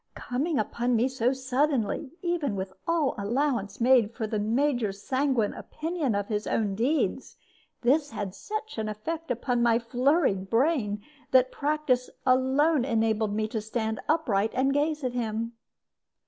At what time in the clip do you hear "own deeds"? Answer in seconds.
6.47-7.37